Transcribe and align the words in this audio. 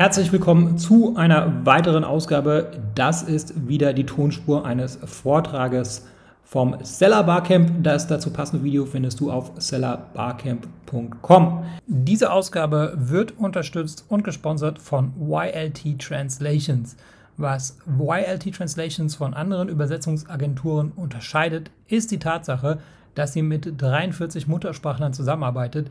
Herzlich 0.00 0.32
willkommen 0.32 0.78
zu 0.78 1.14
einer 1.16 1.66
weiteren 1.66 2.04
Ausgabe. 2.04 2.70
Das 2.94 3.22
ist 3.22 3.68
wieder 3.68 3.92
die 3.92 4.06
Tonspur 4.06 4.64
eines 4.64 4.98
Vortrages 5.04 6.06
vom 6.42 6.74
Seller 6.82 7.22
Barcamp. 7.22 7.70
Das 7.82 8.06
dazu 8.06 8.32
passende 8.32 8.64
Video 8.64 8.86
findest 8.86 9.20
du 9.20 9.30
auf 9.30 9.52
sellerbarcamp.com. 9.58 11.64
Diese 11.86 12.32
Ausgabe 12.32 12.94
wird 12.96 13.36
unterstützt 13.36 14.06
und 14.08 14.24
gesponsert 14.24 14.78
von 14.78 15.12
YLT 15.20 15.98
Translations. 15.98 16.96
Was 17.36 17.76
YLT 17.86 18.54
Translations 18.54 19.14
von 19.14 19.34
anderen 19.34 19.68
Übersetzungsagenturen 19.68 20.92
unterscheidet, 20.92 21.70
ist 21.88 22.10
die 22.10 22.18
Tatsache, 22.18 22.78
dass 23.14 23.34
sie 23.34 23.42
mit 23.42 23.74
43 23.76 24.48
Muttersprachlern 24.48 25.12
zusammenarbeitet, 25.12 25.90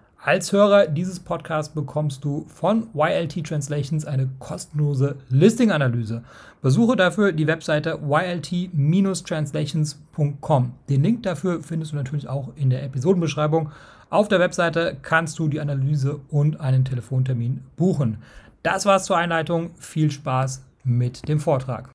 Als 0.23 0.51
Hörer 0.51 0.85
dieses 0.85 1.19
Podcasts 1.19 1.73
bekommst 1.73 2.23
du 2.23 2.45
von 2.45 2.89
YLT 2.93 3.43
Translations 3.43 4.05
eine 4.05 4.29
kostenlose 4.37 5.17
Listing-Analyse. 5.29 6.23
Besuche 6.61 6.95
dafür 6.95 7.31
die 7.31 7.47
Webseite 7.47 7.99
ylt-translations.com. 8.07 10.73
Den 10.89 11.01
Link 11.01 11.23
dafür 11.23 11.63
findest 11.63 11.93
du 11.93 11.95
natürlich 11.95 12.27
auch 12.27 12.55
in 12.55 12.69
der 12.69 12.83
Episodenbeschreibung. 12.83 13.71
Auf 14.11 14.27
der 14.27 14.39
Webseite 14.39 14.95
kannst 15.01 15.39
du 15.39 15.47
die 15.47 15.59
Analyse 15.59 16.21
und 16.29 16.59
einen 16.59 16.85
Telefontermin 16.85 17.63
buchen. 17.75 18.21
Das 18.61 18.85
war's 18.85 19.05
zur 19.05 19.17
Einleitung. 19.17 19.73
Viel 19.77 20.11
Spaß 20.11 20.63
mit 20.83 21.27
dem 21.27 21.39
Vortrag. 21.39 21.89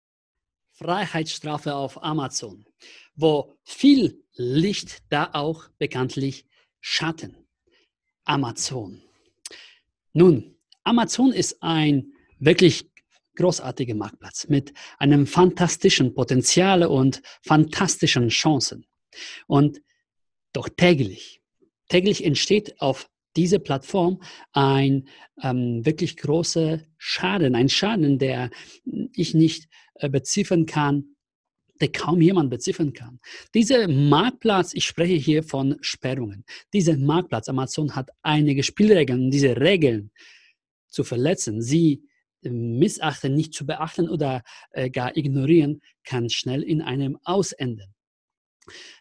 Freiheitsstrafe 0.73 1.77
auf 1.77 2.03
Amazon. 2.03 2.65
Wo 3.15 3.53
viel 3.63 4.21
Licht, 4.35 5.05
da 5.11 5.31
auch 5.33 5.69
bekanntlich 5.79 6.45
Schatten. 6.81 7.46
Amazon. 8.27 9.03
Nun, 10.13 10.55
Amazon 10.85 11.33
ist 11.33 11.63
ein 11.63 12.13
wirklich 12.39 12.91
großartiger 13.37 13.95
Marktplatz 13.95 14.49
mit 14.49 14.73
einem 14.99 15.27
fantastischen 15.27 16.15
Potenzial 16.15 16.85
und 16.85 17.23
fantastischen 17.43 18.29
Chancen. 18.29 18.87
Und 19.47 19.81
doch 20.53 20.69
täglich, 20.69 21.41
täglich 21.89 22.25
entsteht 22.25 22.81
auf 22.81 23.09
dieser 23.37 23.59
Plattform 23.59 24.23
ein 24.53 25.09
ähm, 25.43 25.85
wirklich 25.85 26.17
großer 26.17 26.81
Schaden, 26.97 27.55
ein 27.55 27.69
Schaden, 27.69 28.19
der 28.19 28.51
ich 29.13 29.35
nicht 29.35 29.69
äh, 29.95 30.09
beziffern 30.09 30.67
kann, 30.67 31.16
der 31.81 31.93
kaum 31.93 32.21
jemand 32.21 32.51
beziffern 32.51 32.93
kann. 32.93 33.21
Dieser 33.55 33.89
Marktplatz, 33.89 34.73
ich 34.75 34.85
spreche 34.85 35.15
hier 35.15 35.43
von 35.43 35.77
Sperrungen, 35.81 36.45
dieser 36.73 36.97
Marktplatz, 36.97 37.49
Amazon 37.49 37.95
hat 37.95 38.11
einige 38.23 38.63
Spielregeln, 38.63 39.31
diese 39.31 39.57
Regeln 39.61 40.11
zu 40.89 41.05
verletzen, 41.05 41.61
sie 41.63 42.03
äh, 42.43 42.51
missachten, 42.51 43.35
nicht 43.35 43.55
zu 43.55 43.67
beachten 43.67 44.09
oder 44.09 44.43
äh, 44.71 44.91
gar 44.91 45.17
ignorieren, 45.17 45.81
kann 46.05 46.31
schnell 46.31 46.63
in 46.63 46.83
einem 46.83 47.19
Ausenden. 47.25 47.95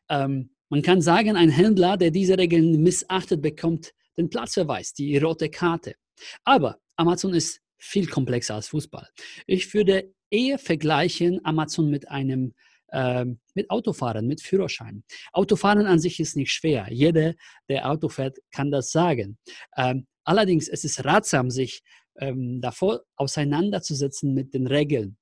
Ähm, 0.09 0.51
man 0.69 0.81
kann 0.81 1.01
sagen, 1.01 1.35
ein 1.35 1.49
Händler, 1.49 1.97
der 1.97 2.11
diese 2.11 2.37
Regeln 2.37 2.81
missachtet, 2.81 3.41
bekommt 3.41 3.93
den 4.17 4.29
Platzverweis, 4.29 4.93
die 4.93 5.17
rote 5.17 5.49
Karte. 5.49 5.95
Aber 6.43 6.79
Amazon 6.95 7.33
ist 7.33 7.61
viel 7.77 8.07
komplexer 8.07 8.55
als 8.55 8.69
Fußball. 8.69 9.07
Ich 9.45 9.73
würde 9.73 10.13
eher 10.29 10.59
vergleichen 10.59 11.43
Amazon 11.43 11.89
mit 11.89 12.09
einem 12.09 12.53
äh, 12.89 13.25
mit 13.53 13.69
Autofahren, 13.69 14.27
mit 14.27 14.41
Führerschein. 14.41 15.03
Autofahren 15.33 15.85
an 15.85 15.99
sich 15.99 16.19
ist 16.19 16.35
nicht 16.35 16.51
schwer. 16.51 16.87
Jeder, 16.91 17.33
der 17.69 17.89
Auto 17.89 18.09
fährt, 18.09 18.37
kann 18.51 18.71
das 18.71 18.91
sagen. 18.91 19.37
Ähm, 19.75 20.07
allerdings 20.23 20.67
ist 20.67 20.85
es 20.85 21.03
ratsam, 21.03 21.49
sich 21.49 21.81
ähm, 22.19 22.61
davor 22.61 23.03
auseinanderzusetzen 23.15 24.33
mit 24.33 24.53
den 24.53 24.67
Regeln. 24.67 25.17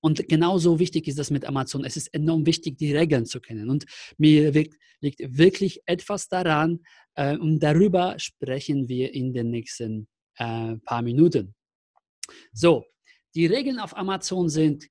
Und 0.00 0.28
genauso 0.28 0.78
wichtig 0.78 1.08
ist 1.08 1.18
das 1.18 1.30
mit 1.30 1.44
Amazon. 1.44 1.84
Es 1.84 1.96
ist 1.96 2.12
enorm 2.14 2.46
wichtig, 2.46 2.78
die 2.78 2.94
Regeln 2.94 3.26
zu 3.26 3.40
kennen. 3.40 3.70
Und 3.70 3.86
mir 4.18 4.52
liegt 4.52 5.38
wirklich 5.38 5.80
etwas 5.86 6.28
daran, 6.28 6.80
äh, 7.14 7.36
und 7.36 7.60
darüber 7.60 8.18
sprechen 8.18 8.88
wir 8.88 9.14
in 9.14 9.32
den 9.32 9.50
nächsten 9.50 10.08
äh, 10.36 10.76
paar 10.76 11.02
Minuten. 11.02 11.54
So, 12.52 12.84
die 13.34 13.46
Regeln 13.46 13.78
auf 13.78 13.96
Amazon 13.96 14.48
sind 14.48 14.88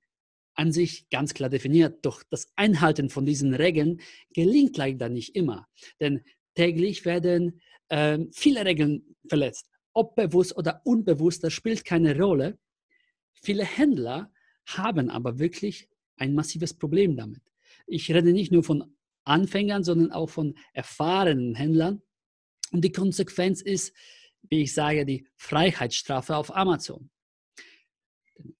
an 0.56 0.72
sich 0.72 1.10
ganz 1.10 1.34
klar 1.34 1.50
definiert, 1.50 2.06
doch 2.06 2.24
das 2.30 2.48
Einhalten 2.56 3.10
von 3.10 3.26
diesen 3.26 3.54
Regeln 3.54 4.02
gelingt 4.34 4.78
leider 4.78 5.10
nicht 5.10 5.36
immer. 5.36 5.68
Denn 6.00 6.24
täglich 6.54 7.06
werden 7.06 7.62
äh, 7.90 8.20
viele 8.32 8.66
Regeln 8.66 9.16
verletzt. 9.28 9.70
Ob 9.94 10.16
bewusst 10.16 10.56
oder 10.58 10.82
unbewusst, 10.84 11.44
das 11.44 11.54
spielt 11.54 11.86
keine 11.86 12.18
Rolle. 12.18 12.60
Viele 13.34 13.66
Händler 13.66 14.32
haben 14.66 15.10
aber 15.10 15.40
wirklich 15.40 15.90
ein 16.18 16.34
massives 16.34 16.74
Problem 16.74 17.16
damit. 17.16 17.42
Ich 17.88 18.12
rede 18.12 18.32
nicht 18.32 18.52
nur 18.52 18.64
von 18.64 18.96
Anfängern, 19.24 19.84
sondern 19.84 20.12
auch 20.12 20.30
von 20.30 20.56
erfahrenen 20.74 21.56
Händlern. 21.56 22.02
Und 22.72 22.84
die 22.84 22.92
Konsequenz 22.92 23.62
ist, 23.62 23.96
wie 24.50 24.64
ich 24.64 24.74
sage, 24.74 25.06
die 25.06 25.28
Freiheitsstrafe 25.36 26.36
auf 26.36 26.56
Amazon. 26.56 27.10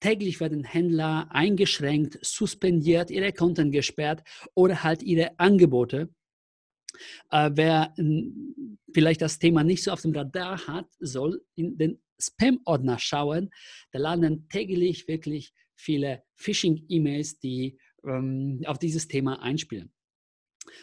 Täglich 0.00 0.40
werden 0.40 0.64
Händler 0.64 1.28
eingeschränkt, 1.30 2.18
suspendiert, 2.22 3.10
ihre 3.10 3.32
Konten 3.32 3.70
gesperrt 3.70 4.22
oder 4.54 4.82
halt 4.82 5.02
ihre 5.02 5.38
Angebote. 5.38 6.08
Äh, 7.30 7.50
wer 7.54 7.94
vielleicht 8.92 9.22
das 9.22 9.38
Thema 9.38 9.64
nicht 9.64 9.82
so 9.82 9.90
auf 9.90 10.02
dem 10.02 10.14
Radar 10.14 10.66
hat, 10.66 10.86
soll 11.00 11.44
in 11.54 11.76
den 11.76 12.00
Spam-Ordner 12.20 12.98
schauen. 12.98 13.50
Da 13.90 13.98
landen 13.98 14.48
täglich 14.48 15.08
wirklich 15.08 15.52
viele 15.74 16.22
Phishing-E-Mails, 16.36 17.38
die 17.40 17.78
ähm, 18.04 18.62
auf 18.66 18.78
dieses 18.78 19.08
Thema 19.08 19.42
einspielen. 19.42 19.92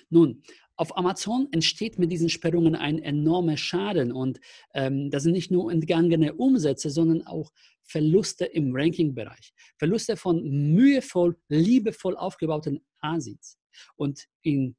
Nun, 0.09 0.43
auf 0.81 0.97
Amazon 0.97 1.47
entsteht 1.51 1.99
mit 1.99 2.11
diesen 2.11 2.27
Sperrungen 2.27 2.73
ein 2.73 2.97
enormer 2.97 3.55
Schaden 3.55 4.11
und 4.11 4.39
ähm, 4.73 5.11
das 5.11 5.21
sind 5.21 5.33
nicht 5.33 5.51
nur 5.51 5.71
entgangene 5.71 6.33
Umsätze, 6.33 6.89
sondern 6.89 7.21
auch 7.27 7.51
Verluste 7.83 8.45
im 8.45 8.75
Ranking-Bereich. 8.75 9.53
Verluste 9.77 10.17
von 10.17 10.41
mühevoll, 10.73 11.37
liebevoll 11.49 12.17
aufgebauten 12.17 12.81
Asins. 12.99 13.59
Und 13.95 14.25
in 14.41 14.75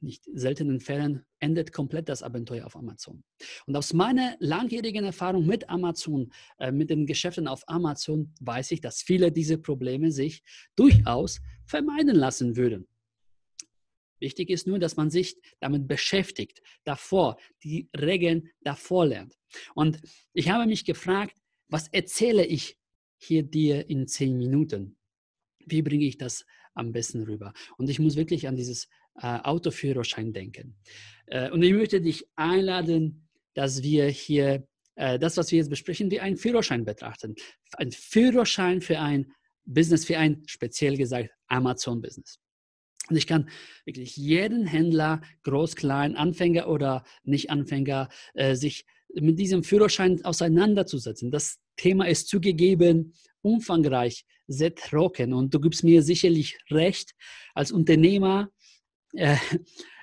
nicht 0.00 0.24
seltenen 0.34 0.80
Fällen 0.80 1.24
endet 1.38 1.72
komplett 1.72 2.08
das 2.08 2.24
Abenteuer 2.24 2.66
auf 2.66 2.74
Amazon. 2.74 3.22
Und 3.66 3.76
aus 3.76 3.92
meiner 3.92 4.34
langjährigen 4.40 5.04
Erfahrung 5.04 5.46
mit 5.46 5.70
Amazon, 5.70 6.32
äh, 6.58 6.72
mit 6.72 6.90
den 6.90 7.06
Geschäften 7.06 7.46
auf 7.46 7.62
Amazon, 7.68 8.34
weiß 8.40 8.72
ich, 8.72 8.80
dass 8.80 9.02
viele 9.02 9.30
dieser 9.30 9.58
Probleme 9.58 10.10
sich 10.10 10.42
durchaus 10.74 11.40
vermeiden 11.64 12.16
lassen 12.16 12.56
würden. 12.56 12.88
Wichtig 14.20 14.50
ist 14.50 14.66
nur, 14.66 14.78
dass 14.78 14.96
man 14.96 15.10
sich 15.10 15.36
damit 15.60 15.86
beschäftigt, 15.86 16.60
davor, 16.84 17.36
die 17.62 17.88
Regeln 17.96 18.50
davor 18.60 19.06
lernt. 19.06 19.34
Und 19.74 20.00
ich 20.32 20.50
habe 20.50 20.66
mich 20.66 20.84
gefragt, 20.84 21.36
was 21.68 21.88
erzähle 21.88 22.44
ich 22.44 22.78
hier 23.18 23.42
dir 23.42 23.88
in 23.88 24.06
zehn 24.06 24.36
Minuten? 24.36 24.96
Wie 25.66 25.82
bringe 25.82 26.04
ich 26.04 26.18
das 26.18 26.44
am 26.74 26.92
besten 26.92 27.22
rüber? 27.24 27.52
Und 27.76 27.90
ich 27.90 27.98
muss 27.98 28.16
wirklich 28.16 28.48
an 28.48 28.56
dieses 28.56 28.88
äh, 29.16 29.40
Autoführerschein 29.40 30.32
denken. 30.32 30.76
Äh, 31.26 31.50
und 31.50 31.62
ich 31.62 31.72
möchte 31.72 32.00
dich 32.00 32.24
einladen, 32.36 33.28
dass 33.54 33.82
wir 33.82 34.08
hier 34.08 34.66
äh, 34.94 35.18
das, 35.18 35.36
was 35.36 35.50
wir 35.50 35.58
jetzt 35.58 35.70
besprechen, 35.70 36.10
wie 36.10 36.20
einen 36.20 36.36
Führerschein 36.36 36.84
betrachten. 36.84 37.34
Ein 37.72 37.92
Führerschein 37.92 38.80
für 38.80 38.98
ein 38.98 39.32
Business, 39.64 40.04
für 40.04 40.18
ein 40.18 40.42
speziell 40.46 40.96
gesagt 40.96 41.30
Amazon-Business. 41.48 42.38
Und 43.08 43.16
ich 43.16 43.26
kann 43.26 43.48
wirklich 43.84 44.16
jeden 44.16 44.66
Händler, 44.66 45.20
groß, 45.44 45.76
klein, 45.76 46.16
Anfänger 46.16 46.68
oder 46.68 47.04
Nicht-Anfänger, 47.24 48.08
äh, 48.34 48.54
sich 48.54 48.84
mit 49.14 49.38
diesem 49.38 49.64
Führerschein 49.64 50.24
auseinanderzusetzen. 50.24 51.30
Das 51.30 51.58
Thema 51.76 52.06
ist 52.06 52.28
zugegeben 52.28 53.14
umfangreich, 53.40 54.26
sehr 54.46 54.74
trocken 54.74 55.32
und 55.32 55.54
du 55.54 55.60
gibst 55.60 55.84
mir 55.84 56.02
sicherlich 56.02 56.58
recht. 56.70 57.14
Als 57.54 57.72
Unternehmer 57.72 58.50
äh, 59.14 59.36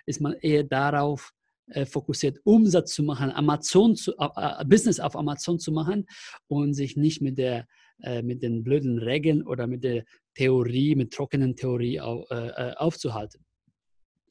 ist 0.06 0.22
man 0.22 0.34
eher 0.34 0.64
darauf 0.64 1.34
äh, 1.68 1.86
fokussiert, 1.86 2.40
Umsatz 2.44 2.94
zu 2.94 3.04
machen, 3.04 3.32
Amazon 3.32 3.96
zu, 3.96 4.14
äh, 4.18 4.66
Business 4.66 5.00
auf 5.00 5.16
Amazon 5.16 5.60
zu 5.60 5.72
machen 5.72 6.06
und 6.48 6.74
sich 6.74 6.96
nicht 6.96 7.22
mit 7.22 7.38
der 7.38 7.68
äh, 8.04 8.22
mit 8.22 8.44
den 8.44 8.64
blöden 8.64 9.00
Regeln 9.00 9.44
oder 9.44 9.68
mit 9.68 9.84
der 9.84 10.04
Theorie, 10.36 10.96
mit 10.96 11.14
trockenen 11.14 11.56
Theorie 11.56 12.00
auf, 12.00 12.30
äh, 12.30 12.48
äh, 12.48 12.74
aufzuhalten. 12.76 13.44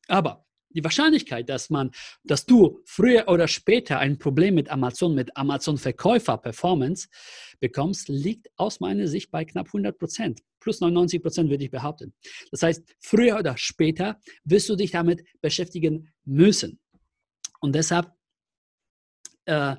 Aber 0.06 0.44
die 0.70 0.82
Wahrscheinlichkeit, 0.82 1.48
dass 1.48 1.70
man, 1.70 1.90
dass 2.24 2.46
du 2.46 2.82
früher 2.84 3.28
oder 3.28 3.48
später 3.48 3.98
ein 3.98 4.18
Problem 4.18 4.54
mit 4.54 4.70
Amazon, 4.70 5.14
mit 5.14 5.36
Amazon 5.36 5.78
Verkäufer 5.78 6.36
Performance 6.36 7.08
bekommst, 7.60 8.08
liegt 8.08 8.48
aus 8.56 8.80
meiner 8.80 9.06
Sicht 9.06 9.30
bei 9.30 9.44
knapp 9.44 9.66
100 9.68 9.98
Prozent. 9.98 10.40
Plus 10.60 10.80
99 10.80 11.22
Prozent 11.22 11.50
würde 11.50 11.64
ich 11.64 11.70
behaupten. 11.70 12.12
Das 12.50 12.62
heißt, 12.62 12.82
früher 13.00 13.38
oder 13.38 13.56
später 13.56 14.18
wirst 14.44 14.68
du 14.68 14.76
dich 14.76 14.90
damit 14.90 15.24
beschäftigen 15.40 16.12
müssen. 16.24 16.80
Und 17.60 17.74
deshalb 17.74 18.10
äh, 19.44 19.76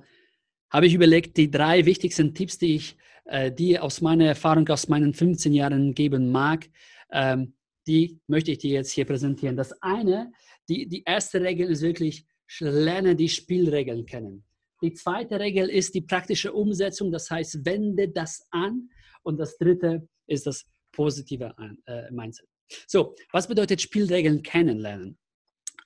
habe 0.70 0.88
ich 0.88 0.94
überlegt, 0.94 1.38
die 1.38 1.52
drei 1.52 1.86
wichtigsten 1.86 2.34
Tipps, 2.34 2.58
die 2.58 2.76
ich 2.76 2.98
äh, 3.26 3.52
dir 3.52 3.84
aus 3.84 4.02
meiner 4.02 4.26
Erfahrung, 4.26 4.68
aus 4.70 4.88
meinen 4.88 5.14
15 5.14 5.54
Jahren 5.54 5.94
geben 5.94 6.32
mag, 6.32 6.70
ähm, 7.12 7.56
die 7.88 8.20
möchte 8.28 8.52
ich 8.52 8.60
dir 8.60 8.72
jetzt 8.72 8.92
hier 8.92 9.06
präsentieren. 9.06 9.56
Das 9.56 9.74
eine, 9.82 10.32
die, 10.70 10.88
die 10.88 11.04
erste 11.06 11.42
Regel 11.42 11.70
ist 11.70 11.82
wirklich, 11.82 12.26
lerne 12.60 13.16
die 13.16 13.30
Spielregeln 13.30 14.06
kennen. 14.06 14.44
Die 14.82 14.94
zweite 14.94 15.40
Regel 15.40 15.70
ist 15.70 15.96
die 15.96 16.02
praktische 16.02 16.54
Umsetzung, 16.54 17.12
das 17.12 17.30
heißt, 17.30 17.66
wende 17.66 18.10
das 18.10 18.46
an. 18.52 18.90
Und 19.24 19.40
das 19.40 19.58
dritte 19.58 20.08
ist 20.28 20.46
das 20.46 20.66
positive 20.92 21.54
äh, 21.86 22.12
Mindset. 22.12 22.48
So, 22.88 23.16
was 23.32 23.48
bedeutet 23.48 23.82
Spielregeln 23.82 24.42
kennenlernen? 24.42 25.18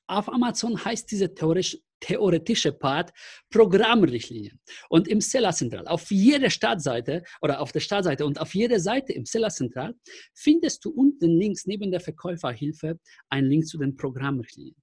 Auf 0.08 0.30
Amazon 0.30 0.84
heißt 0.84 1.12
diese 1.12 1.34
theoretisch, 1.34 1.78
theoretische 2.00 2.72
Part 2.72 3.12
Programmrichtlinien. 3.50 4.60
Und 4.90 5.08
im 5.08 5.22
Seller 5.22 5.52
Central, 5.52 5.88
auf 5.88 6.12
jeder 6.12 6.50
Startseite 6.50 7.24
oder 7.42 7.62
auf 7.62 7.72
der 7.72 7.80
Startseite 7.80 8.26
und 8.26 8.40
auf 8.40 8.56
jeder 8.56 8.80
Seite 8.80 9.14
im 9.14 9.26
Seller 9.26 9.50
Central 9.50 9.96
findest 10.34 10.86
du 10.86 10.92
unten 10.92 11.38
links 11.38 11.66
neben 11.66 11.92
der 11.92 12.00
Verkäuferhilfe 12.00 13.00
einen 13.30 13.50
Link 13.50 13.68
zu 13.68 13.78
den 13.78 13.96
Programmrichtlinien. 13.96 14.76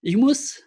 Ich 0.00 0.16
muss 0.16 0.62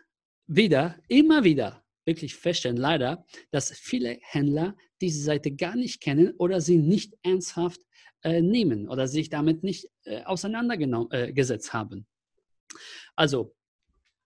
wieder, 0.47 0.97
immer 1.07 1.43
wieder 1.43 1.83
wirklich 2.05 2.35
feststellen, 2.35 2.77
leider, 2.77 3.25
dass 3.51 3.71
viele 3.71 4.19
Händler 4.21 4.75
diese 5.01 5.21
Seite 5.21 5.51
gar 5.51 5.75
nicht 5.75 6.01
kennen 6.01 6.33
oder 6.37 6.61
sie 6.61 6.77
nicht 6.77 7.15
ernsthaft 7.23 7.81
äh, 8.21 8.41
nehmen 8.41 8.87
oder 8.87 9.07
sich 9.07 9.29
damit 9.29 9.63
nicht 9.63 9.89
äh, 10.03 10.23
auseinandergesetzt 10.23 11.69
äh, 11.69 11.71
haben. 11.71 12.07
Also 13.15 13.55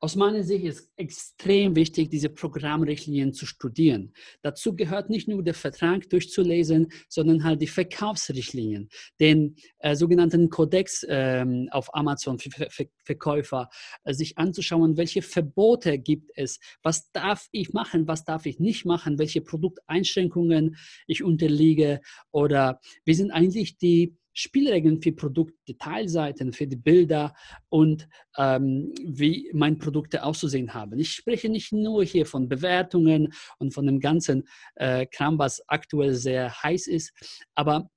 aus 0.01 0.15
meiner 0.15 0.43
Sicht 0.43 0.63
ist 0.63 0.91
extrem 0.95 1.75
wichtig, 1.75 2.09
diese 2.09 2.29
Programmrichtlinien 2.29 3.33
zu 3.33 3.45
studieren. 3.45 4.13
Dazu 4.41 4.75
gehört 4.75 5.09
nicht 5.09 5.27
nur 5.27 5.43
der 5.43 5.53
Vertrag 5.53 6.09
durchzulesen, 6.09 6.87
sondern 7.09 7.43
halt 7.43 7.61
die 7.61 7.67
Verkaufsrichtlinien, 7.67 8.89
den 9.19 9.55
äh, 9.79 9.95
sogenannten 9.95 10.49
Kodex 10.49 11.05
ähm, 11.09 11.67
auf 11.71 11.93
Amazon 11.93 12.39
für 12.39 12.49
Ver 12.49 12.69
Ver 12.69 12.85
Verkäufer, 13.03 13.69
äh, 14.03 14.13
sich 14.13 14.37
anzuschauen, 14.37 14.95
welche 14.95 15.21
Verbote 15.21 15.97
gibt 15.97 16.31
es, 16.35 16.59
was 16.83 17.11
darf 17.11 17.47
ich 17.51 17.73
machen, 17.73 18.07
was 18.07 18.23
darf 18.23 18.45
ich 18.45 18.59
nicht 18.59 18.85
machen, 18.85 19.17
welche 19.17 19.41
Produkteinschränkungen 19.41 20.77
ich 21.07 21.23
unterliege 21.23 22.01
oder 22.31 22.79
wie 23.03 23.15
sind 23.15 23.31
eigentlich 23.31 23.77
die 23.77 24.15
Spielregeln 24.39 25.01
für 25.01 25.11
Produktdetailseiten, 25.11 26.53
für 26.53 26.67
die 26.67 26.77
Bilder 26.77 27.33
und 27.69 28.07
ähm, 28.37 28.93
wie 29.03 29.49
meine 29.53 29.75
Produkte 29.75 30.23
auszusehen 30.23 30.73
haben. 30.73 30.97
Ich 30.97 31.11
spreche 31.11 31.49
nicht 31.49 31.73
nur 31.73 32.03
hier 32.03 32.25
von 32.25 32.47
Bewertungen 32.47 33.33
und 33.57 33.73
von 33.73 33.85
dem 33.85 33.99
ganzen 33.99 34.47
äh, 34.75 35.05
Kram, 35.05 35.37
was 35.37 35.61
aktuell 35.67 36.13
sehr 36.13 36.63
heiß 36.63 36.87
ist, 36.87 37.11
aber 37.55 37.89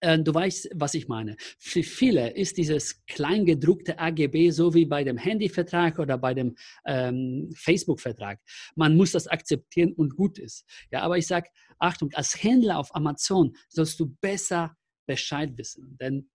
äh, 0.00 0.18
Du 0.18 0.34
weißt, 0.34 0.70
was 0.74 0.94
ich 0.94 1.08
meine. 1.08 1.36
Für 1.58 1.82
viele 1.82 2.34
ist 2.34 2.58
dieses 2.58 3.04
kleingedruckte 3.06 3.98
AGB 3.98 4.50
so 4.50 4.74
wie 4.74 4.84
bei 4.84 5.04
dem 5.04 5.16
Handyvertrag 5.16 5.98
oder 5.98 6.18
bei 6.18 6.34
dem 6.34 6.56
ähm, 6.84 7.50
Facebook-Vertrag. 7.54 8.40
Man 8.74 8.96
muss 8.96 9.12
das 9.12 9.26
akzeptieren 9.28 9.92
und 9.92 10.16
gut 10.16 10.38
ist. 10.38 10.66
Ja, 10.90 11.02
aber 11.02 11.18
ich 11.18 11.26
sage, 11.26 11.48
Achtung, 11.78 12.10
als 12.14 12.42
Händler 12.42 12.78
auf 12.78 12.94
Amazon 12.94 13.56
sollst 13.68 13.98
du 14.00 14.14
besser 14.20 14.76
Bescheid 15.06 15.56
wissen. 15.56 15.96
Denn 16.00 16.30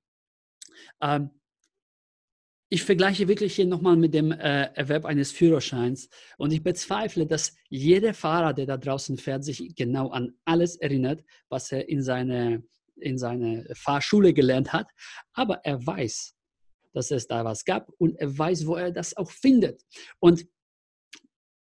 ähm, 1.02 1.32
ich 2.70 2.84
vergleiche 2.84 3.28
wirklich 3.28 3.56
hier 3.56 3.66
nochmal 3.66 3.96
mit 3.96 4.14
dem 4.14 4.32
äh, 4.32 4.66
Erwerb 4.74 5.06
eines 5.06 5.32
Führerscheins 5.32 6.10
und 6.38 6.52
ich 6.52 6.64
bezweifle, 6.64 7.26
dass 7.26 7.56
jeder 7.70 8.14
Fahrer, 8.14 8.54
der 8.54 8.66
da 8.66 8.78
draußen 8.78 9.18
fährt, 9.18 9.46
sich 9.46 9.74
genau 9.76 10.10
an 10.10 10.34
alles 10.44 10.76
erinnert, 10.76 11.24
was 11.50 11.72
er 11.72 11.88
in 11.88 12.04
seiner 12.04 12.62
in 13.00 13.18
seine 13.18 13.64
Fahrschule 13.74 14.34
gelernt 14.34 14.74
hat. 14.74 14.90
Aber 15.34 15.64
er 15.64 15.86
weiß, 15.86 16.36
dass 16.94 17.12
es 17.12 17.28
da 17.28 17.46
was 17.46 17.64
gab 17.64 17.90
und 18.00 18.16
er 18.16 18.36
weiß, 18.38 18.66
wo 18.66 18.76
er 18.76 18.92
das 18.92 19.16
auch 19.16 19.30
findet. 19.30 19.84
Und 20.20 20.48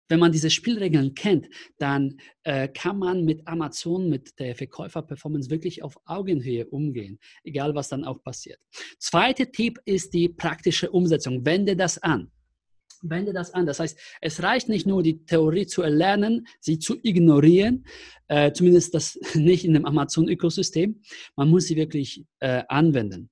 wenn 0.08 0.20
man 0.20 0.32
diese 0.32 0.50
Spielregeln 0.50 1.14
kennt, 1.14 1.48
dann 1.78 2.18
äh, 2.42 2.68
kann 2.68 2.98
man 2.98 3.24
mit 3.24 3.46
Amazon, 3.46 4.08
mit 4.08 4.38
der 4.38 4.54
Verkäuferperformance 4.54 5.50
wirklich 5.50 5.82
auf 5.82 5.96
Augenhöhe 6.04 6.66
umgehen, 6.66 7.18
egal 7.42 7.74
was 7.74 7.88
dann 7.88 8.04
auch 8.04 8.22
passiert. 8.22 8.58
Zweiter 8.98 9.50
Tipp 9.50 9.78
ist 9.84 10.12
die 10.12 10.28
praktische 10.28 10.90
Umsetzung. 10.90 11.44
Wende 11.44 11.76
das 11.76 11.98
an. 12.02 12.30
Wende 13.02 13.32
das 13.32 13.52
an. 13.52 13.66
Das 13.66 13.80
heißt, 13.80 13.98
es 14.20 14.42
reicht 14.42 14.68
nicht 14.68 14.86
nur, 14.86 15.02
die 15.02 15.24
Theorie 15.24 15.66
zu 15.66 15.82
erlernen, 15.82 16.46
sie 16.60 16.78
zu 16.78 16.96
ignorieren, 17.02 17.86
äh, 18.28 18.52
zumindest 18.52 18.94
das 18.94 19.18
nicht 19.34 19.64
in 19.64 19.74
dem 19.74 19.84
Amazon-Ökosystem. 19.84 21.00
Man 21.36 21.48
muss 21.48 21.66
sie 21.66 21.76
wirklich 21.76 22.24
äh, 22.40 22.62
anwenden. 22.68 23.30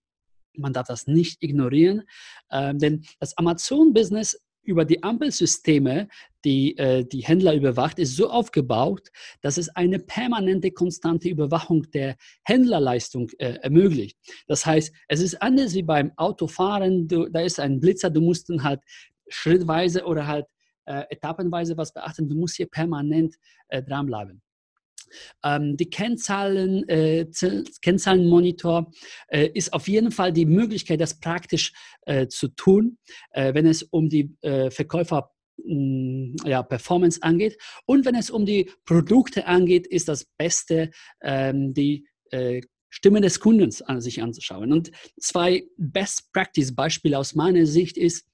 Man 0.54 0.74
darf 0.74 0.86
das 0.86 1.06
nicht 1.06 1.42
ignorieren, 1.42 2.02
äh, 2.50 2.74
denn 2.74 3.04
das 3.18 3.36
Amazon-Business 3.38 4.38
über 4.62 4.84
die 4.84 5.02
Ampelsysteme, 5.02 6.08
die 6.44 6.76
äh, 6.78 7.04
die 7.04 7.20
Händler 7.20 7.54
überwacht, 7.54 7.98
ist 7.98 8.16
so 8.16 8.30
aufgebaut, 8.30 9.08
dass 9.40 9.58
es 9.58 9.68
eine 9.70 9.98
permanente, 9.98 10.70
konstante 10.70 11.28
Überwachung 11.28 11.90
der 11.92 12.16
Händlerleistung 12.44 13.30
äh, 13.38 13.54
ermöglicht. 13.62 14.18
Das 14.46 14.66
heißt, 14.66 14.92
es 15.08 15.20
ist 15.20 15.40
anders 15.40 15.74
wie 15.74 15.82
beim 15.82 16.12
Autofahren, 16.16 17.08
du, 17.08 17.28
da 17.28 17.40
ist 17.40 17.60
ein 17.60 17.80
Blitzer, 17.80 18.10
du 18.10 18.20
musst 18.20 18.48
dann 18.50 18.62
halt 18.62 18.80
schrittweise 19.28 20.04
oder 20.04 20.26
halt 20.26 20.46
äh, 20.86 21.04
etappenweise 21.10 21.76
was 21.76 21.92
beachten, 21.92 22.28
du 22.28 22.34
musst 22.34 22.56
hier 22.56 22.66
permanent 22.66 23.36
äh, 23.68 23.82
dranbleiben. 23.82 24.42
Ähm, 25.44 25.76
die 25.76 25.90
Kennzahlen, 25.90 26.88
äh, 26.88 27.26
Kennzahlenmonitor 27.82 28.90
äh, 29.28 29.48
ist 29.52 29.72
auf 29.72 29.88
jeden 29.88 30.10
Fall 30.10 30.32
die 30.32 30.46
Möglichkeit, 30.46 31.00
das 31.00 31.18
praktisch 31.20 31.72
äh, 32.06 32.26
zu 32.28 32.48
tun, 32.48 32.98
äh, 33.32 33.54
wenn 33.54 33.66
es 33.66 33.82
um 33.82 34.08
die 34.08 34.34
äh, 34.40 34.70
Verkäufer 34.70 35.30
ja, 35.64 36.62
Performance 36.62 37.22
angeht. 37.22 37.58
Und 37.86 38.04
wenn 38.04 38.14
es 38.14 38.30
um 38.30 38.46
die 38.46 38.70
Produkte 38.84 39.46
angeht, 39.46 39.86
ist 39.86 40.08
das 40.08 40.24
Beste, 40.36 40.90
ähm, 41.22 41.74
die 41.74 42.06
äh, 42.30 42.60
Stimme 42.90 43.20
des 43.20 43.40
Kundens 43.40 43.80
an 43.80 44.00
sich 44.00 44.22
anzuschauen. 44.22 44.72
Und 44.72 44.90
zwei 45.18 45.64
Best 45.78 46.32
Practice 46.32 46.74
Beispiele 46.74 47.18
aus 47.18 47.34
meiner 47.34 47.66
Sicht 47.66 47.96
ist, 47.96 48.26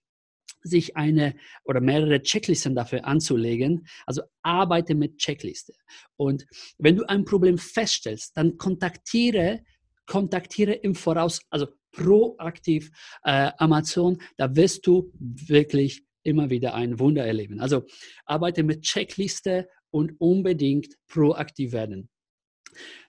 sich 0.62 0.96
eine 0.96 1.36
oder 1.64 1.80
mehrere 1.80 2.20
Checklisten 2.20 2.74
dafür 2.74 3.04
anzulegen. 3.04 3.86
Also 4.06 4.22
arbeite 4.42 4.96
mit 4.96 5.18
Checkliste. 5.18 5.72
Und 6.16 6.46
wenn 6.78 6.96
du 6.96 7.08
ein 7.08 7.24
Problem 7.24 7.58
feststellst, 7.58 8.36
dann 8.36 8.56
kontaktiere, 8.58 9.62
kontaktiere 10.06 10.72
im 10.72 10.96
Voraus, 10.96 11.40
also 11.50 11.68
proaktiv 11.92 12.90
äh, 13.22 13.52
Amazon. 13.58 14.18
Da 14.36 14.54
wirst 14.56 14.86
du 14.86 15.12
wirklich 15.18 16.04
immer 16.28 16.50
wieder 16.50 16.74
ein 16.74 16.98
Wunder 16.98 17.24
erleben. 17.24 17.60
Also 17.60 17.84
arbeite 18.26 18.62
mit 18.62 18.82
Checkliste 18.82 19.68
und 19.90 20.12
unbedingt 20.20 20.94
proaktiv 21.08 21.72
werden. 21.72 22.08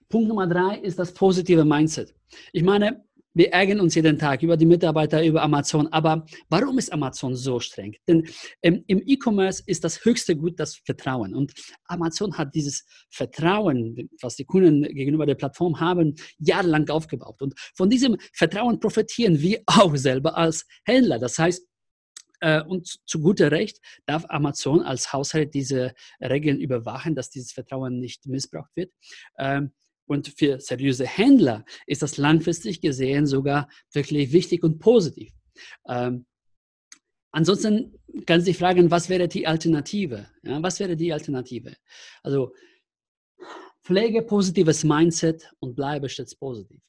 Punkt 0.07 0.27
Nummer 0.27 0.47
drei 0.47 0.79
ist 0.79 0.97
das 0.97 1.13
positive 1.13 1.65
Mindset. 1.65 2.15
Ich 2.51 2.63
meine, 2.63 3.03
wir 3.33 3.53
ärgern 3.53 3.79
uns 3.79 3.95
jeden 3.95 4.17
Tag 4.17 4.41
über 4.41 4.57
die 4.57 4.65
Mitarbeiter, 4.65 5.23
über 5.23 5.43
Amazon. 5.43 5.87
Aber 5.87 6.25
warum 6.49 6.77
ist 6.79 6.91
Amazon 6.91 7.35
so 7.35 7.59
streng? 7.59 7.95
Denn 8.07 8.27
ähm, 8.63 8.83
im 8.87 9.01
E-Commerce 9.05 9.63
ist 9.65 9.83
das 9.83 10.03
höchste 10.03 10.35
Gut 10.35 10.59
das 10.59 10.77
Vertrauen. 10.77 11.35
Und 11.35 11.53
Amazon 11.85 12.37
hat 12.37 12.55
dieses 12.55 12.85
Vertrauen, 13.11 14.09
was 14.21 14.35
die 14.35 14.45
Kunden 14.45 14.81
gegenüber 14.81 15.25
der 15.25 15.35
Plattform 15.35 15.79
haben, 15.79 16.15
jahrelang 16.39 16.89
aufgebaut. 16.89 17.41
Und 17.41 17.53
von 17.75 17.89
diesem 17.89 18.17
Vertrauen 18.33 18.79
profitieren 18.79 19.39
wir 19.39 19.61
auch 19.67 19.95
selber 19.95 20.35
als 20.35 20.65
Händler. 20.83 21.19
Das 21.19 21.37
heißt, 21.37 21.65
äh, 22.41 22.61
und 22.61 22.99
zu 23.05 23.21
guter 23.21 23.51
Recht 23.51 23.79
darf 24.05 24.25
Amazon 24.29 24.81
als 24.81 25.13
Haushalt 25.13 25.53
diese 25.53 25.93
Regeln 26.21 26.59
überwachen, 26.59 27.15
dass 27.15 27.29
dieses 27.29 27.51
Vertrauen 27.51 27.99
nicht 27.99 28.25
missbraucht 28.27 28.75
wird. 28.75 28.91
Ähm, 29.37 29.71
und 30.05 30.33
für 30.37 30.59
seriöse 30.59 31.05
Händler 31.05 31.63
ist 31.85 32.01
das 32.01 32.17
langfristig 32.17 32.81
gesehen 32.81 33.27
sogar 33.27 33.69
wirklich 33.93 34.31
wichtig 34.31 34.63
und 34.63 34.79
positiv. 34.79 35.31
Ähm, 35.87 36.25
ansonsten 37.31 37.93
kann 38.25 38.41
sich 38.41 38.57
fragen, 38.57 38.89
was 38.89 39.09
wäre 39.09 39.27
die 39.27 39.45
Alternative? 39.45 40.27
Ja, 40.43 40.63
was 40.63 40.79
wäre 40.79 40.95
die 40.95 41.13
Alternative? 41.13 41.75
Also 42.23 42.53
pflege 43.83 44.23
positives 44.23 44.83
Mindset 44.83 45.51
und 45.59 45.75
bleibe 45.75 46.09
stets 46.09 46.35
positiv. 46.35 46.81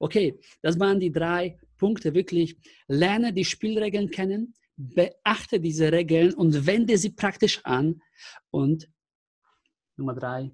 Okay, 0.00 0.38
das 0.62 0.78
waren 0.78 1.00
die 1.00 1.12
drei 1.12 1.58
Punkte 1.76 2.14
wirklich. 2.14 2.56
Lerne 2.88 3.32
die 3.32 3.44
Spielregeln 3.44 4.10
kennen, 4.10 4.54
beachte 4.76 5.60
diese 5.60 5.90
Regeln 5.90 6.34
und 6.34 6.66
wende 6.66 6.98
sie 6.98 7.10
praktisch 7.10 7.64
an. 7.64 8.02
Und 8.50 8.88
Nummer 9.96 10.14
drei, 10.14 10.50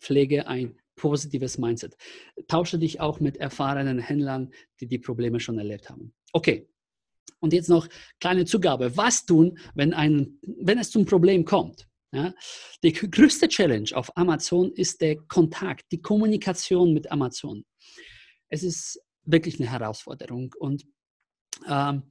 pflege 0.00 0.46
ein 0.46 0.78
positives 0.96 1.58
Mindset. 1.58 1.96
Tausche 2.48 2.78
dich 2.78 3.00
auch 3.00 3.20
mit 3.20 3.36
erfahrenen 3.36 3.98
Händlern, 3.98 4.52
die 4.80 4.86
die 4.86 4.98
Probleme 4.98 5.40
schon 5.40 5.58
erlebt 5.58 5.90
haben. 5.90 6.14
Okay. 6.32 6.68
Und 7.38 7.52
jetzt 7.52 7.68
noch 7.68 7.86
kleine 8.18 8.46
Zugabe. 8.46 8.96
Was 8.96 9.26
tun, 9.26 9.58
wenn, 9.74 9.92
ein, 9.92 10.38
wenn 10.42 10.78
es 10.78 10.90
zum 10.90 11.04
Problem 11.04 11.44
kommt? 11.44 11.86
Ja? 12.12 12.34
Die 12.82 12.92
größte 12.92 13.48
Challenge 13.48 13.90
auf 13.94 14.16
Amazon 14.16 14.72
ist 14.72 15.00
der 15.00 15.16
Kontakt, 15.16 15.84
die 15.92 16.00
Kommunikation 16.00 16.94
mit 16.94 17.10
Amazon. 17.12 17.64
Es 18.48 18.62
ist 18.62 19.00
wirklich 19.22 19.60
eine 19.60 19.70
Herausforderung. 19.70 20.54
Und 20.58 20.86
ähm, 21.68 22.10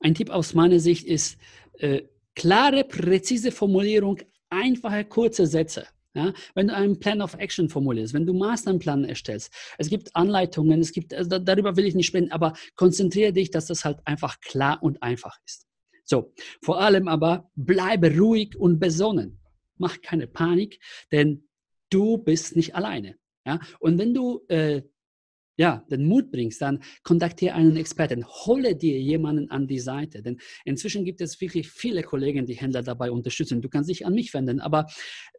ein 0.00 0.14
Tipp 0.14 0.30
aus 0.30 0.54
meiner 0.54 0.78
Sicht 0.78 1.06
ist 1.06 1.38
äh, 1.78 2.02
klare, 2.34 2.84
präzise 2.84 3.52
Formulierung, 3.52 4.18
einfache, 4.50 5.04
kurze 5.04 5.46
Sätze. 5.46 5.86
Ja, 6.14 6.32
wenn 6.54 6.68
du 6.68 6.74
einen 6.74 6.98
Plan 6.98 7.20
of 7.20 7.34
Action 7.34 7.68
formulierst, 7.68 8.14
wenn 8.14 8.26
du 8.26 8.32
Masterplan 8.32 9.04
erstellst, 9.04 9.52
es 9.76 9.88
gibt 9.88 10.16
Anleitungen, 10.16 10.80
es 10.80 10.92
gibt, 10.92 11.14
also 11.14 11.38
darüber 11.38 11.76
will 11.76 11.84
ich 11.84 11.94
nicht 11.94 12.06
sprechen, 12.06 12.32
aber 12.32 12.54
konzentriere 12.74 13.32
dich, 13.32 13.50
dass 13.50 13.66
das 13.66 13.84
halt 13.84 14.00
einfach 14.04 14.40
klar 14.40 14.82
und 14.82 15.02
einfach 15.02 15.36
ist. 15.44 15.66
So, 16.04 16.32
vor 16.62 16.80
allem 16.80 17.06
aber 17.06 17.50
bleibe 17.54 18.16
ruhig 18.16 18.56
und 18.56 18.80
besonnen. 18.80 19.38
Mach 19.76 20.00
keine 20.00 20.26
Panik, 20.26 20.80
denn 21.12 21.46
du 21.90 22.16
bist 22.16 22.56
nicht 22.56 22.74
alleine. 22.74 23.16
Ja? 23.46 23.60
Und 23.78 23.98
wenn 23.98 24.14
du 24.14 24.44
äh, 24.48 24.82
ja, 25.58 25.84
den 25.90 26.06
Mut 26.06 26.30
bringst, 26.30 26.62
dann 26.62 26.82
kontaktiere 27.02 27.54
einen 27.54 27.76
Experten, 27.76 28.24
hole 28.24 28.76
dir 28.76 28.98
jemanden 29.00 29.50
an 29.50 29.66
die 29.66 29.80
Seite, 29.80 30.22
denn 30.22 30.38
inzwischen 30.64 31.04
gibt 31.04 31.20
es 31.20 31.40
wirklich 31.40 31.68
viele 31.68 32.02
Kollegen, 32.02 32.46
die 32.46 32.54
Händler 32.54 32.82
dabei 32.82 33.10
unterstützen. 33.10 33.60
Du 33.60 33.68
kannst 33.68 33.90
dich 33.90 34.06
an 34.06 34.14
mich 34.14 34.32
wenden, 34.32 34.60
aber 34.60 34.86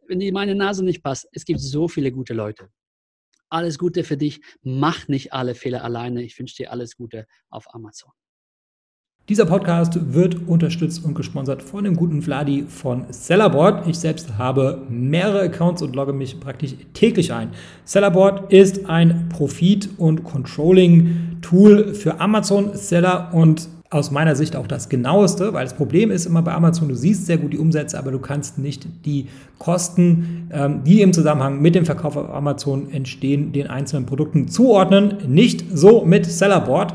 wenn 0.06 0.20
dir 0.20 0.32
meine 0.32 0.54
Nase 0.54 0.84
nicht 0.84 1.02
passt, 1.02 1.26
es 1.32 1.44
gibt 1.46 1.60
so 1.60 1.88
viele 1.88 2.12
gute 2.12 2.34
Leute. 2.34 2.68
Alles 3.48 3.78
Gute 3.78 4.04
für 4.04 4.16
dich, 4.16 4.40
mach 4.62 5.08
nicht 5.08 5.32
alle 5.32 5.56
Fehler 5.56 5.82
alleine. 5.82 6.22
Ich 6.22 6.38
wünsche 6.38 6.54
dir 6.54 6.70
alles 6.70 6.96
Gute 6.96 7.26
auf 7.48 7.74
Amazon. 7.74 8.12
Dieser 9.30 9.46
Podcast 9.46 10.12
wird 10.12 10.48
unterstützt 10.48 11.04
und 11.04 11.14
gesponsert 11.14 11.62
von 11.62 11.84
dem 11.84 11.94
guten 11.94 12.20
Vladi 12.20 12.64
von 12.66 13.04
Sellerboard. 13.10 13.86
Ich 13.86 13.96
selbst 13.96 14.38
habe 14.38 14.82
mehrere 14.88 15.42
Accounts 15.42 15.82
und 15.82 15.94
logge 15.94 16.12
mich 16.12 16.40
praktisch 16.40 16.74
täglich 16.94 17.32
ein. 17.32 17.50
Sellerboard 17.84 18.52
ist 18.52 18.90
ein 18.90 19.28
Profit- 19.28 19.88
und 19.98 20.24
Controlling-Tool 20.24 21.94
für 21.94 22.20
Amazon-Seller 22.20 23.30
und 23.32 23.68
aus 23.92 24.12
meiner 24.12 24.36
Sicht 24.36 24.54
auch 24.54 24.68
das 24.68 24.88
genaueste, 24.88 25.52
weil 25.52 25.64
das 25.64 25.74
Problem 25.74 26.12
ist 26.12 26.24
immer 26.24 26.42
bei 26.42 26.52
Amazon, 26.52 26.88
du 26.88 26.94
siehst 26.94 27.26
sehr 27.26 27.38
gut 27.38 27.52
die 27.52 27.58
Umsätze, 27.58 27.98
aber 27.98 28.12
du 28.12 28.20
kannst 28.20 28.56
nicht 28.56 28.86
die 29.04 29.26
Kosten, 29.58 30.48
ähm, 30.52 30.84
die 30.84 31.02
im 31.02 31.12
Zusammenhang 31.12 31.60
mit 31.60 31.74
dem 31.74 31.84
Verkauf 31.84 32.16
auf 32.16 32.30
Amazon 32.30 32.92
entstehen, 32.92 33.52
den 33.52 33.66
einzelnen 33.66 34.06
Produkten 34.06 34.46
zuordnen. 34.46 35.14
Nicht 35.26 35.64
so 35.76 36.04
mit 36.04 36.24
Sellerboard. 36.24 36.94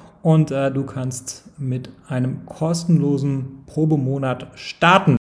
und 0.21 0.51
äh, 0.51 0.71
du 0.71 0.85
kannst 0.85 1.43
mit 1.57 1.89
einem 2.07 2.45
kostenlosen 2.45 3.63
Probemonat 3.65 4.47
starten. 4.55 5.17